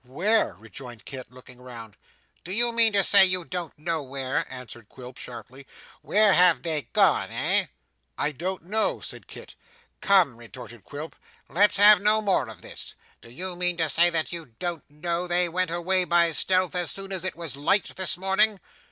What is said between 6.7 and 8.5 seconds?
gone, eh?' 'I